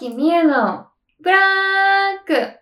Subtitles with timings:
[0.00, 0.86] 木美優の
[1.22, 2.58] ブラック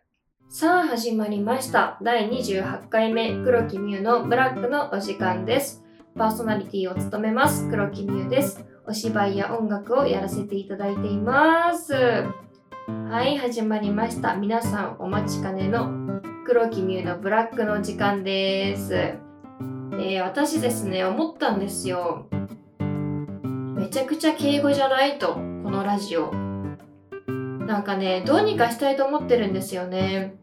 [0.50, 1.97] さあ始まりました。
[2.02, 5.84] 第28回目黒木美優のブラックのお時間です。
[6.17, 8.64] パーソナリティを務めます黒木美優です。
[8.88, 11.95] お芝居や音楽をやらせていただいています。
[13.09, 14.34] はい、始まりました。
[14.34, 18.95] 皆さんお待ちかねの黒木美優のブラックの時間です。
[18.95, 22.27] えー私ですね、思ったんですよ。
[23.77, 26.47] めちゃくちゃ敬語じゃないと、このラジオ。
[27.68, 30.35] なんかね、どうにかしたいと思ってるんですよね。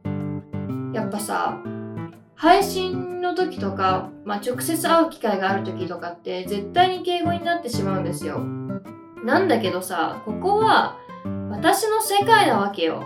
[0.94, 1.60] やっぱさ、
[2.36, 8.42] 配信の時とか、まあ、直接会う機会がある時とかって絶対に敬語になってしまうんですよ。
[9.24, 11.00] なんだけどさ、ここは
[11.50, 13.02] 私の世界なわけよ。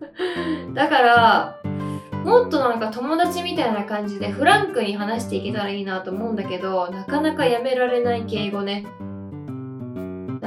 [0.74, 1.56] だから、
[2.26, 8.84] もっとなんか友達みたいな感じでフランクに話していけたらいいなと思うんだけど、なかなかやめられない敬語ね。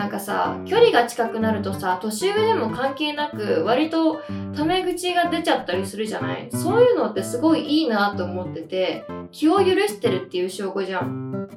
[0.02, 4.24] なんかさ、距離が近くなるとさ、年上でも関係なく、割と
[4.56, 6.50] タメ口が出ちゃったりするじゃない？
[6.52, 11.48] そういうのってすごいいいなと思ってて、気を許してるっていう証拠じゃん。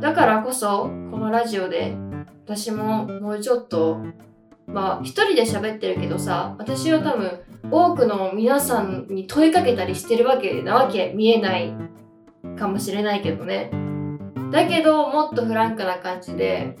[0.00, 1.94] だからこそ、このラジオで、
[2.46, 4.00] 私ももうちょっと、
[4.66, 11.74] まあ、一人で喋ってるけどさ、私は多分、多くの皆さんに問いかけたりしてるわけなわけ見えない
[12.58, 13.70] かもしれないけどね。
[14.50, 16.78] だけど、もっとフランクな感じで、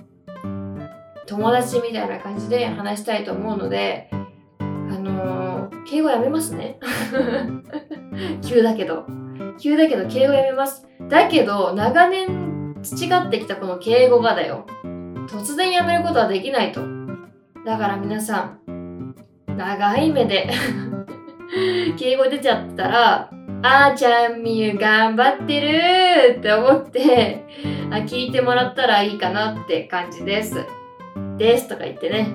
[1.26, 4.08] 友達みたいな感じで話したいと思うので、
[4.58, 4.64] あ
[4.98, 6.78] のー敬語やめますね。
[8.42, 9.04] 急だけど。
[9.58, 10.86] 急だけど敬語やめます。
[11.08, 14.64] だけど、長年培ってきたこの敬語がだよ。
[15.28, 16.80] 突然やめることはできないと。
[17.64, 19.14] だから皆さん、
[19.46, 20.50] 長い目で
[21.98, 23.30] 敬語出ちゃったら、
[23.62, 27.44] あーちゃんみゆ頑張ってるって思って
[28.06, 30.64] 聞いてもらったらいいかなって感じです。
[31.38, 32.34] ですとか言ってね。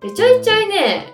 [0.00, 1.10] でちょいちょいね、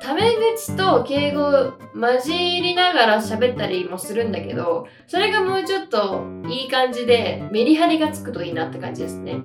[0.00, 9.42] タメ口と敬語混じりながら喋ったりもするんだけど、それがもうちょっといい感じでメリハリがつくといいなって感じですね。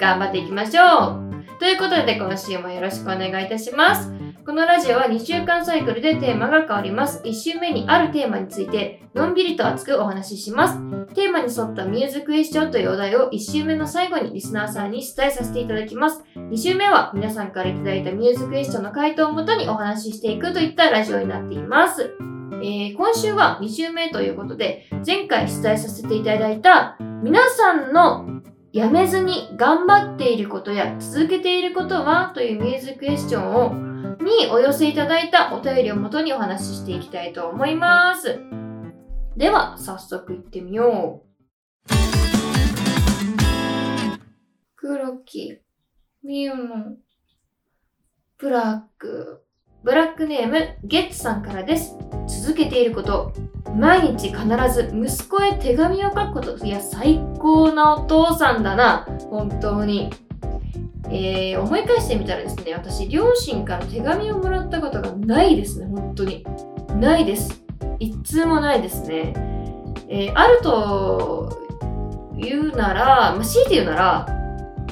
[0.00, 4.15] 頑張っていきましょうということで今週もよろしくお願いいたします。
[4.44, 7.22] このラジオは2週間サイクルでテーマが変わります。
[7.24, 10.78] 1週目にあるテーマについてのんびりと熱くお話しします。
[11.14, 16.22] テーマに沿ったミューズクエスチョンというお題を1週目の最後にリスナーさんに出題させていただきます。
[16.36, 22.16] 2週目は皆さんからいただいたミューズクエスチョンの回答をもとにお話ししていくといったラジオになっています。
[22.62, 28.36] えー今週は2週目ということで、前回出題させていただいた皆さんの
[28.76, 33.72] やめずに頑張っていることや続けていることはというミューズクエスチョンを
[34.22, 38.38] にお寄せいただいたお便りをもとにお話ししていきたいと思います。
[39.34, 41.94] では、早速いってみよう。
[44.76, 45.58] 黒木、
[46.22, 46.96] みゆの、
[48.36, 49.45] ブラック。
[49.86, 51.96] ブラックネーム、ゲッツさんからです。
[52.42, 53.32] 続けていること。
[53.72, 56.66] 毎日必ず息子へ手紙を書くこと。
[56.66, 59.06] いや、最高なお父さんだな。
[59.30, 60.10] 本当に。
[61.08, 66.44] えー、思い返してみたらですね、私、両親から手紙をもらったことがないですね、本当に。
[66.98, 67.62] ないです。
[68.00, 69.34] 一通もないですね。
[70.08, 71.62] えーあると
[72.36, 74.26] 言うなら、まあ、強いて言うなら、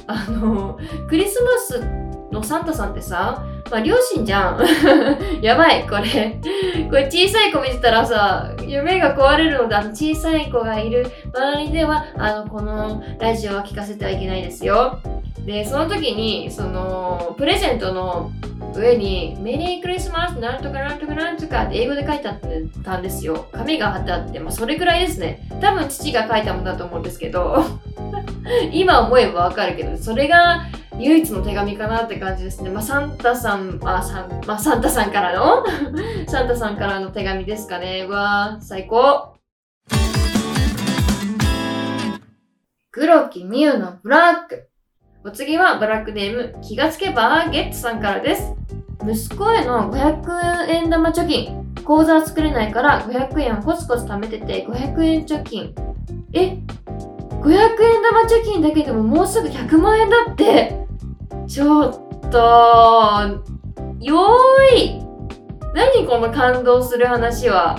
[0.06, 0.78] あの、
[1.09, 1.84] クリスマス
[2.31, 4.60] のサンタさんってさ、ま、両親じゃん。
[5.42, 6.38] やばい、これ。
[6.88, 15.00] これ小さい子見てたらさ、夢が壊れるので、あの小さい子がいる周りでは、あの、このラジオは聞かせてはいけないですよ。
[15.44, 18.32] で、その時に、その、プレゼントの
[18.75, 22.41] 上に、メリークリスマスなんとかなんとかなんとかって英語で書いてあっ
[22.82, 23.47] たんですよ。
[23.53, 25.47] 紙が貼ってあって、まあ、それくらいですね。
[25.60, 27.62] 多分父が書いたものだと思うんですけど、
[28.72, 30.65] 今思えばわかるけど、それが
[30.99, 32.71] 唯一の手紙かなって感じですね。
[32.71, 35.65] まあ、サンタさん、あ、サン、まあ、サンタさんからの？
[36.27, 38.06] サンタさんからの手紙ですかね。
[38.09, 39.34] うわー、最高。
[42.91, 44.71] 黒木美優のブラック。
[45.26, 48.53] お次はブラックネーム、気がつけばゲッツさんからです。
[49.09, 51.65] 息子への500円玉貯金。
[51.82, 55.74] 口座は作れないから500円をコツコツ貯めてて500円貯金。
[56.34, 60.86] え ?500 円玉貯金だけでももうすぐ100万円だって
[61.47, 62.38] ちょっと、
[64.00, 65.03] よーい
[65.72, 67.78] 何この感動する話は。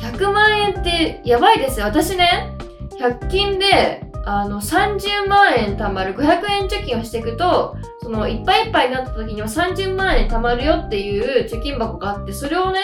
[0.00, 1.86] 100万円ってやばいですよ。
[1.86, 2.56] 私ね、
[3.00, 12.78] 100均であの30万円貯まる500円貯金をしていくとそのいっぱいいっぱいになった時には30万円貯まるよっていう貯金箱があってそれをね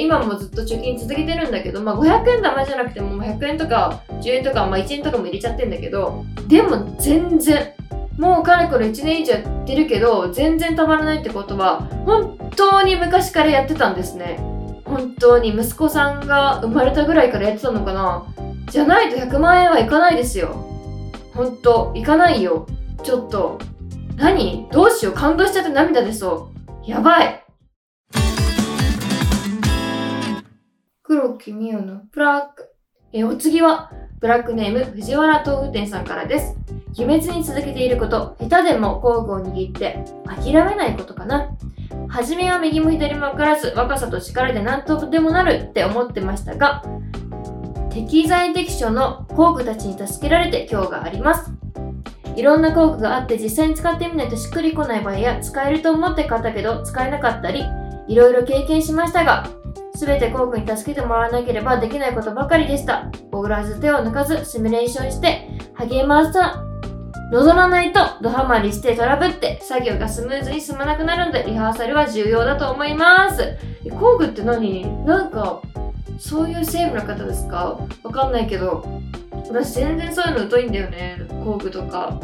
[0.00, 7.74] 今もずっと貯金続けてるんだけど、まあ、500円玉じゃなくても100円とか10円とか、まあ、1円とかも入れちゃってんだけどでも全然
[8.18, 14.38] もうかれこれ1年以上やってるけど全然たまらないってことは本当に昔からやってたんですね。
[14.84, 18.26] 本当に息子さんが生まれたぐらいからやってたのかな。
[18.68, 20.71] じゃないと100万円はいかないですよ。
[21.34, 22.66] 本当いかないよ。
[23.02, 23.58] ちょっと。
[24.16, 24.68] 何？
[24.70, 25.14] どうしよう。
[25.14, 26.50] 感動しちゃって涙出そ
[26.86, 26.90] う。
[26.90, 27.44] やばい。
[31.02, 32.68] 黒木美代のブラック。
[33.12, 33.90] えお次は
[34.20, 36.54] ブラックネーム藤原豆腐店さんからです。
[36.94, 41.48] 秘密に続けていること、下手でも工具を握って諦めないことかな。
[42.08, 46.82] 初めは右も左も分からず、若さと力で何とでもなるって思ってましたが、
[47.92, 51.52] 適材適所の工具たちに助けられて今日があります。
[52.34, 57.62] いろんな工具があって実際に使ってみないとしっくりこない場合や使えると思って買ったけど使えなかったり、
[58.08, 59.46] いろいろ経験しましたが、
[59.94, 63.10] すべて工具に助けてもらわなければできないことばかりでした。
[63.30, 66.64] おごらず手を抜かずシミュレーションして励まさ
[67.30, 73.56] 望まないとドハマりしてトラブって作業がスムーズに進まなくなるのでリハーサルは重要だと思います
[73.98, 74.86] 工具って何？
[75.04, 75.62] なんか
[76.18, 77.78] そういうセーブの方ですか？
[78.02, 78.84] わかんないけど
[79.48, 82.18] 私全然そういうの疎いんだよね工具とか。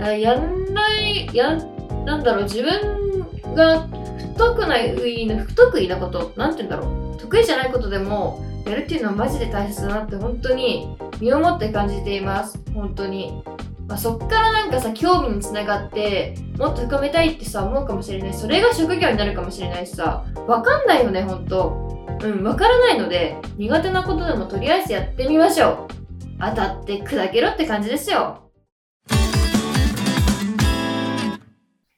[0.00, 1.56] やんないや
[2.04, 7.20] なんだろう自分が不得意な不得意なことなんて言うんだろう。
[7.20, 12.58] 得意じゃないことでもやるっていうのはマジで大切だなって本当に身をもって感じています。
[12.74, 13.42] 本当に。
[13.86, 18.34] まあ、そっからなんかさ興味につながってもっと深めたいってさ思うかもしれない。
[18.34, 20.24] それが職業になるかもしれないしさ。
[20.46, 21.90] わかんないよねほんと。
[22.22, 25.94] うんわからないので苦手なことでもとりあえずやってみましょう。
[26.40, 28.50] 当たって砕けろって感じですよ。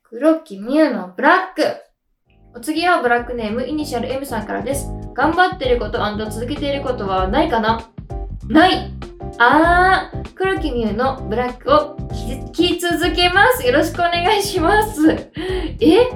[0.02, 1.62] 黒木美優のブラック。
[2.54, 4.88] お次はブラックネームイニシャル M さんからです。
[5.14, 6.00] 頑張ってること
[6.30, 7.90] 続けていることはないかな？
[8.48, 8.92] ない。
[9.38, 13.66] あー、黒木美優のブラックを聞き続けます。
[13.66, 15.30] よろしくお願いします。
[15.80, 16.10] え？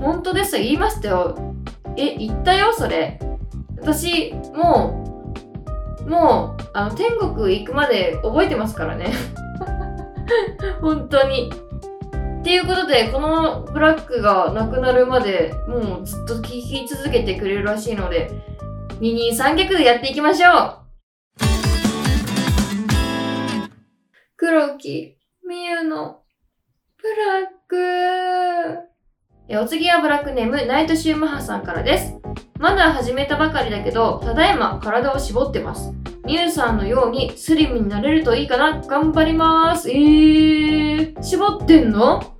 [0.00, 1.54] 本当です言いましたよ。
[1.96, 3.18] え、言ったよ、それ。
[3.80, 5.04] 私、も
[6.06, 9.12] う、もう、あの、天国行くまで覚えてますからね。
[10.80, 11.50] 本当に。
[12.40, 18.30] っていうことで、このブラックがなくなるまで、もうずっと聞き続けてくれるらしいので、
[19.00, 20.85] 二人三脚でやっていきましょう
[24.38, 25.16] 黒木
[25.48, 26.20] みゆの
[27.00, 27.76] ブラック。
[29.48, 32.14] えお次はブラックネームナイトシューマハさんからです。
[32.58, 35.94] まだ始めたばかりだけどただいま体を絞ってます。
[36.26, 38.82] みゆさんのようにスリムになれるといいかな。
[38.82, 39.90] 頑張ります。
[39.90, 42.36] えー、絞ってんの？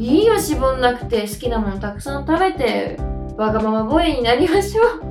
[0.00, 1.28] いいよ絞んなくて。
[1.28, 2.96] 好きなものたくさん食べて。
[3.36, 5.02] わがままボーイになりましょう。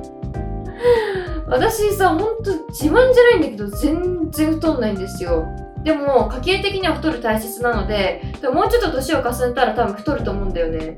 [1.48, 5.46] 私さ、ほんと自慢じゃないんだけど全然太んないんですよ。
[5.84, 10.96] でも家計的には太る体質なのでもうちょっと年を重ねたら多分太ると思うんだよね。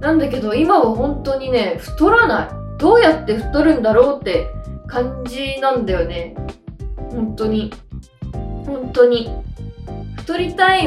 [0.00, 2.48] なんだけど今は本当にね太らない。
[2.78, 4.48] どうやって太るんだろうって
[4.86, 6.34] 感じなんだよね。
[7.10, 7.72] 本当に。
[8.66, 9.30] 本当に。
[10.16, 10.86] 太りたい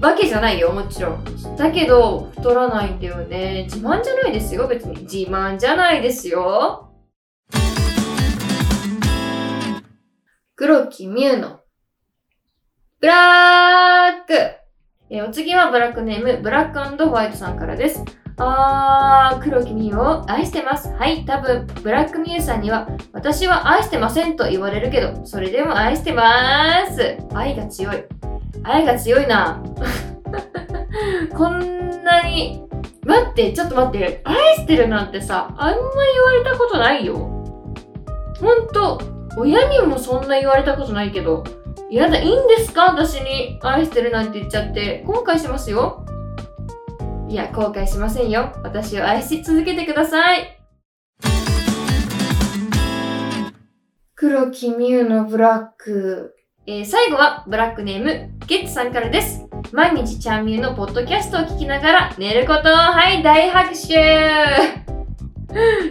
[0.00, 1.24] わけじゃないよもちろん。
[1.56, 3.68] だけど太らないんだよね。
[3.70, 5.02] 自慢じゃないですよ別に。
[5.02, 6.90] 自慢じゃないですよ。
[10.56, 11.60] 黒木美優の
[13.00, 14.34] ブラック
[15.10, 18.02] えお次はブラックネーム、ブラックホワイトさんからです。
[18.38, 20.88] あー、黒木美優を愛してます。
[20.88, 27.18] はい、多分、ブラックミユさんには、私は愛してませんと言われるけど、それでも愛してまーす。
[27.34, 28.04] 愛が強い。
[28.64, 29.62] 愛が強いな。
[31.36, 32.64] こんなに、
[33.04, 37.14] 待って、ちょっと待って、愛してるなんてさ、あんま言われたことないよ。
[38.40, 39.00] ほんと、
[39.36, 41.44] 親にもそんな言われたことないけど、
[41.90, 42.86] やだ、いいんですか？
[42.86, 45.04] 私に愛してるなんて言っちゃって。
[45.06, 46.04] 後悔しますよ。
[47.28, 48.52] いや、後悔しませんよ。
[48.62, 50.58] 私を愛し続けてください。
[54.16, 56.34] 黒木美優のブラック。
[56.66, 59.46] えー、最後はブラックネーム、ゲッツさんからです。
[59.70, 62.70] 毎日ちゃんみゆのポッドキャストを聞きながら寝ること。
[62.70, 63.94] はい、大拍手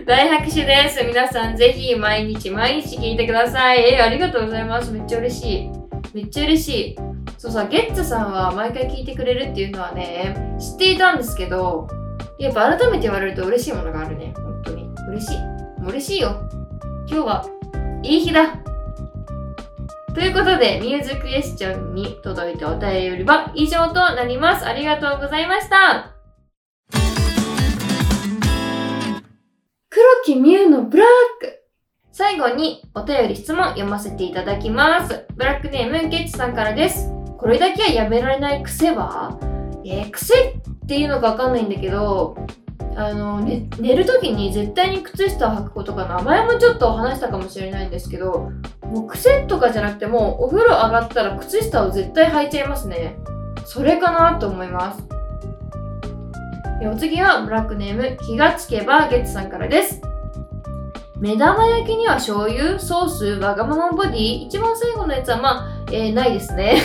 [0.06, 1.04] 大拍手です。
[1.06, 3.94] 皆さんぜひ毎日毎日聞いてください。
[3.94, 4.92] えー、ありがとうございます。
[4.92, 5.83] めっちゃ嬉しい。
[6.14, 6.96] めっちゃ嬉しい。
[7.40, 11.88] そうさ、ゲッツさんは毎回聞いてくれるっていうのはね、知っていたんですけど、
[12.38, 14.32] やっぱ改めて言われると嬉しいものがあるね。
[14.36, 14.88] 本当に。
[15.10, 15.38] 嬉しい。
[15.84, 16.48] 嬉しいよ。
[17.08, 17.46] 今日は
[18.04, 18.56] いい日だ。
[20.14, 24.66] ということで、ミュージックエスチョンに届いたお便りは以上となります。
[24.68, 26.12] ありがとうございました。
[29.90, 31.08] 黒木ミューのブラッ
[31.42, 31.63] ク
[32.16, 35.26] 最後にお便り質問読ませていただきます。
[35.36, 37.10] ブラックネームゲッチさんからです。
[37.40, 39.36] これだけはやめられない癖は？
[39.84, 42.38] えー、癖っていうのかわかんないんだけど
[42.96, 46.22] あの、ね、寝る時に絶対に靴下を履くことかな。
[46.22, 48.52] 前もちょっと話したかもしれないんですけど
[48.84, 53.18] もう癖とかじゃなくてもお風呂上がったら靴下を絶対履いちゃいますね。
[53.66, 55.04] それかなと思います。
[56.86, 60.00] お次はブラックネーム気がつけばゲッツさんからです。
[61.24, 66.76] 目玉焼きには醤油ソースわがままボディ一番最後のやつはまあ、えー、ないですね。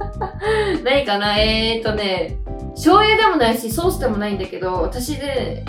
[0.84, 1.38] ないかな。
[1.38, 2.36] えーとね
[2.74, 5.64] 醤油でもないしソースでもないんだけど私で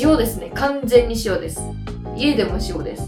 [0.00, 0.50] 塩ですね。
[0.52, 1.62] 完全に塩です。
[2.16, 3.06] 家でも塩です。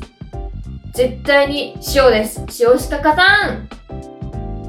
[0.92, 2.40] 絶対に塩です。
[2.60, 3.68] 塩しか勝たん。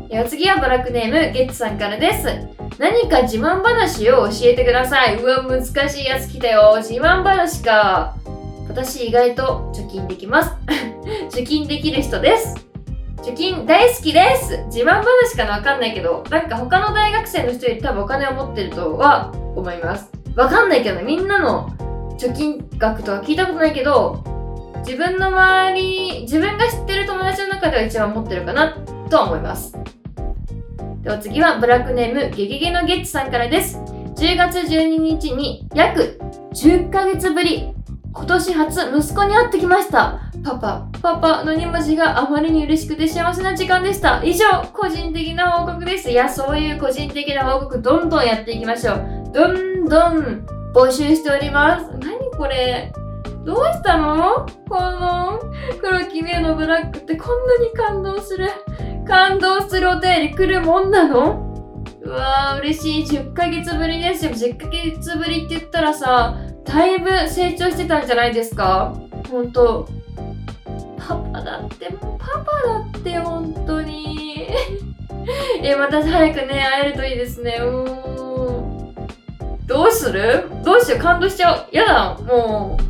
[0.09, 2.27] お次はブラックネームゲッツさんからです。
[2.79, 5.21] 何か自慢話を教えてください。
[5.21, 6.73] うわ難しいやつ来たよ。
[6.77, 8.15] 自慢話か。
[8.67, 10.55] 私意外と貯金できます
[11.31, 12.71] 貯金できる人です
[13.21, 20.09] 貯金大好きです自慢話かなわかんないけど、なんか他の大学生の人より多分お金を持ってるとは思います。
[20.35, 21.69] わかんないけどね、みんなの
[22.17, 24.23] 貯金額とか聞いたことないけど、
[24.83, 28.75] 自分の周り、自分が知ってる友達の中では一番持ってるかな
[29.09, 29.77] とは思います。
[31.03, 33.77] では次はブラックネームゲゲゲのゲッツさんからです。
[33.77, 36.19] 10月12日に約
[36.53, 37.73] 10ヶ月ぶり、
[38.13, 40.19] 今年初息子に会ってきました。
[40.43, 44.23] パパ、パパの2文字があまりに嬉しくて幸せな時間でした。
[44.23, 46.09] 以上、個人的な報告です。
[46.09, 49.31] いや、そういう個人的な報告、どんどんやっていきましょう。
[49.33, 51.85] どんどん募集しております。
[51.99, 52.91] 何これ？
[53.45, 54.45] どうしたの？
[54.67, 55.39] この
[55.79, 58.49] 黒木美のブラックってこんなに感動する。
[59.07, 61.47] 感動するお便り来るもんなの？
[62.01, 63.17] うわー、嬉しい。
[63.17, 64.31] 10ヶ月ぶりですよ。
[64.31, 68.93] 10ヶ月ぶりって言ったらさ、だいぶ成長してたんじゃないですか？
[69.29, 69.87] ほんと。
[70.97, 71.89] パパだって
[72.19, 74.47] パパだって本当に。
[75.61, 77.57] えまた早くね会えるといいですね。
[77.61, 78.95] うん。
[79.67, 80.49] どうする？
[80.63, 81.67] どうしよう感動しちゃう。
[81.71, 82.17] やだ。
[82.25, 82.83] もう。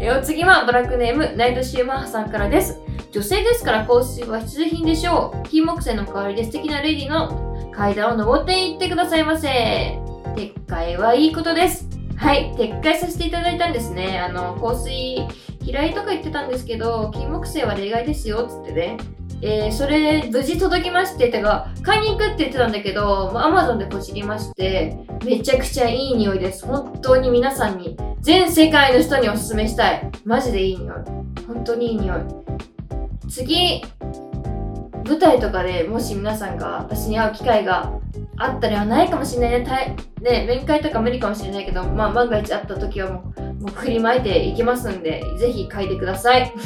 [0.00, 2.80] えお次はブラックネームナイトシーマーさんからです。
[3.12, 5.48] 女性ですから香水は必需品でしょう。
[5.48, 9.48] 金木犀の代わりで素敵なレディの階段を登っていってくださいませ。
[10.34, 11.91] 撤回はいいことです。
[12.22, 15.26] はい撤回させていただいたんですねあの香水
[15.64, 18.96] 嫌いとか言ってたんですけど、金木犀は例外ですよっ、つってね。
[19.40, 26.66] えー、それ、無事届きまして、てか、買いに行くって言ってたんだけど、アマゾンでポチりまして、めちゃくちゃいい匂いです。
[26.66, 30.10] 本当に皆さんに、全世界の人におすすめしたい。
[30.24, 30.96] マジでいい匂い。
[31.46, 32.20] 本当にいい匂い。
[33.28, 33.82] 次、
[35.04, 37.92] 舞台とかでもし皆さんが私に会う機会が
[38.36, 39.96] あったりはないかもしれないね。
[40.20, 46.52] ね、面会とか無理かもしれないけど、まあ万が一会った時はもうもう振りまいていきますんで、ぜひ書いてください。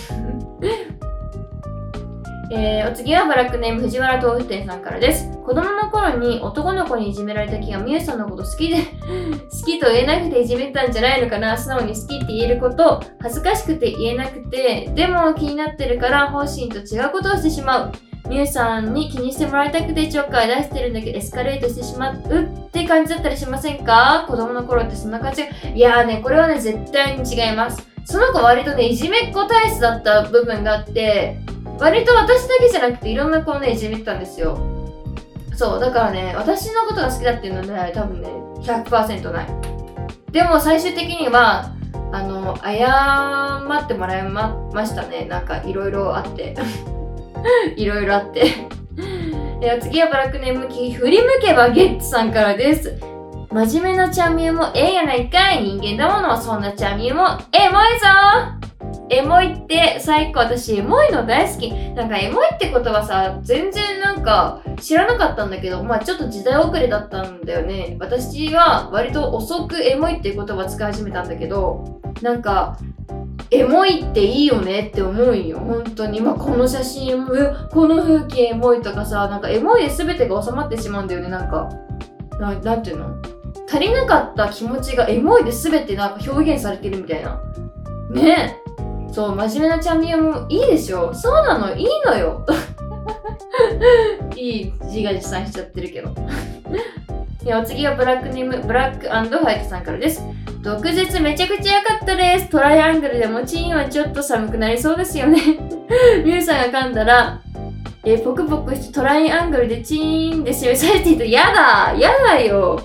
[2.52, 5.36] えー、お次はブラックネーム藤原豆腐店さんからです。
[5.46, 8.78] 子供の頃に男の子にいじめられた気がみゆさんのこと好きで
[9.48, 17.92] 好きと言えなくていじめたんじゃないのかな素直に好きって言えること恥ずかしくて言えなくてでも気になってるから本心と違うことをしてしまう
[18.28, 24.24] みゆさんに気にしてもらいたくてちょっかい出してるんだけどエスカレートしてしまうって感じだったりしませんか？
[24.28, 25.42] 子供の頃ってそんな感じ？
[25.74, 27.86] いやーね、これはね、絶対に違います。
[28.04, 31.38] その子割とね、いじめっ子体質だった部分があって、
[31.78, 34.58] 割と私だけじゃなくていろんな子をね、いじめてたんですよ。
[35.54, 38.28] そう、だからね、私のことが好きだっていうのはね、多分ね、
[38.62, 39.46] 100%ない。
[40.30, 41.72] でも最終的には、
[42.12, 45.24] あの、謝ってもらいまましたね。
[45.24, 46.54] なんかいろいろあって。
[47.76, 48.44] いろいろあって。
[49.60, 52.98] では次はブラクネームキー振り向けばゲッツさんからです。
[53.50, 58.66] 真面目なチャンミューもええやないかい人間だものそんなチャンミューもエモいぞ。
[59.08, 60.40] エモいって最高。
[60.40, 61.72] 私エモいの大好き。
[61.94, 65.82] なんかエモいって言葉さ全然なんか知らなかったんだけど。
[65.84, 67.96] まあちょっと時代遅れだったんだよね。
[68.00, 72.00] 私は割と遅くエモいっていう言葉使い始めたんだけど。
[72.22, 72.78] なんか
[73.50, 75.58] エモいっていいよねって思うよ。
[75.58, 76.20] 本当に。
[76.20, 77.26] まあこの写真
[77.70, 81.28] この風景エモいとかさなんかエモいで全てが収まってしまうんだよね。
[81.28, 81.68] なんか
[82.38, 83.16] なんていうの？
[83.68, 87.40] 足りなかった気持ちがエモいで全てなんか表現されてるみたいな。
[88.10, 88.62] ね。
[89.12, 91.14] そう真面目なチャンピオンもいいでしょ。
[91.14, 91.74] そうなの。
[91.74, 92.44] いいのよ。
[94.36, 96.10] いい自画自賛しちゃってるけど。
[97.42, 100.22] では次はブラックネームブラックホワイトさんからです。
[100.66, 102.48] 毒舌めちゃくちゃ良かったです。
[102.48, 105.40] トライアングルでもチーンはちょっと寒くなりそうですよね。
[106.26, 107.40] ミュウさんが噛んだら、
[108.04, 111.24] えー、ポクポクしてトライアングルでチーンで示されていた。
[111.24, 112.80] やだやだよ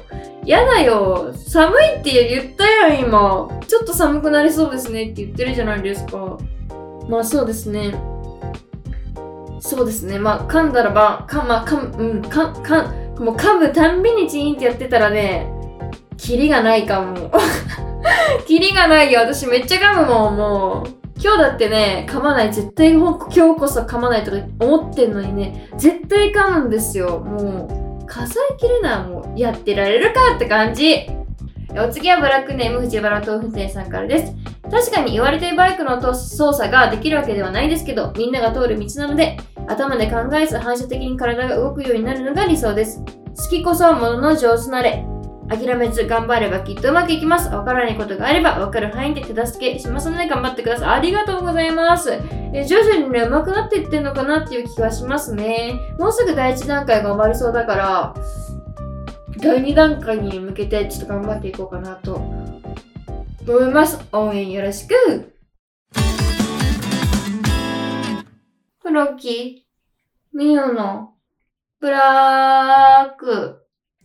[0.45, 3.49] やだよ寒いって言ったよ今。
[3.67, 6.37] ちょっと寒くなりそうですねって言ってるじゃないですか。
[7.09, 7.95] まあそうですね。
[9.59, 10.19] そうですね。
[10.19, 15.60] まあ、噛んだらば、か、まあ、噛む、うん、か、か、もう噛むたんびにチーンってやってたらね、
[16.21, 17.31] キリがないかも。
[18.45, 19.21] キリがないよ。
[19.21, 20.87] 私めっちゃ噛むもん、もう。
[21.19, 22.53] 今日だってね、噛まない。
[22.53, 27.19] 絶対今日こそ噛まないとか思ってんのにね、絶対噛むんですよ。
[27.19, 29.09] もう、数えきれない。
[29.09, 31.09] もう、やってられるかって感じ。
[31.71, 34.35] お次はブラックネーム藤原豆腐店さんからです。
[34.69, 39.37] 確かに言われてるバイクの操作ができるわけではないですけど、みんなが通る道なので、
[39.67, 42.99] 頭で考えず反射的に体が動くようになるのが理想です。
[42.99, 45.10] 好きこそものの上手なれ。
[45.51, 47.49] 諦めず頑張ればきっとうまくいきます。
[47.49, 50.89] わからないことがあればわかる範囲で手助けしますので頑張ってください。
[50.91, 52.13] ありがとうございます。
[52.53, 55.73] え徐々にね、上手くなっていってんのかなっていう気がしますね。
[55.99, 58.13] もうすぐ第1段階が終わりそうだから、
[59.39, 63.99] 第2段階に向けてちょっと頑張っていこうかなと思います。
[64.13, 65.33] 応援よろしく
[68.81, 69.65] 黒木、
[70.33, 71.13] みゆの、
[71.79, 73.60] ブラック。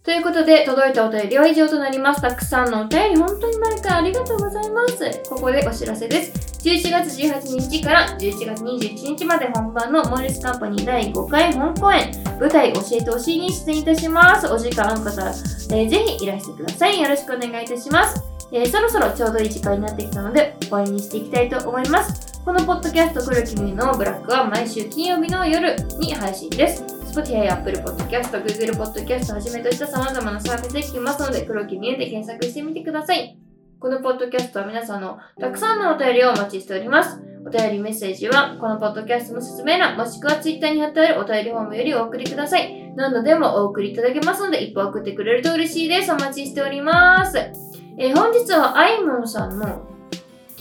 [0.07, 2.23] ということで、届いたお便りは以上となります。
[2.23, 5.21] たくさんのお便り、本当に毎回ありがとうございます。
[5.29, 6.61] ここでお知らせです。
[6.63, 14.47] 11月18日から11月21日まで本番のモーリスカンパニー第5回本公演、舞台教えてほしいに出演いたします。
[14.47, 17.01] お時間ある方、えー、ぜひいらしてください。
[17.01, 18.23] よろしくお願いいたします。
[18.53, 22.41] えー、そろそろちょうどいい時間になってきたので、終わりにしていきたいと思います。
[22.45, 26.96] このポッドキャスト、黒きみのブラックは毎週金曜日の夜に配信です。
[27.17, 33.39] Spotify Apple Podcast、Google Podcast をはじめとした様々なサービスで聞きますので、黒木見えで検索してみてください。
[33.81, 37.19] このポッドキャストは皆さんのたくさんのお便りをお待ちしております。
[37.47, 42.93] お便りメッセージは、このポッドキャストの説明欄、もしくは Twitter に貼ってあるお便りフォームよりお送りください。
[42.95, 46.13] 何度でもお送りいただけますので、一歩送ってくれると嬉しいです。
[46.13, 47.39] お待ちしております。
[47.97, 49.96] えー、本日はあいもんさんの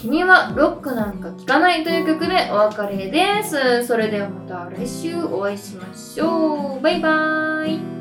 [0.05, 3.87] 君はロックなんか聴かないという曲でお別れです。
[3.87, 6.81] それではまた来週お会いしましょう。
[6.81, 7.94] バイバーイ。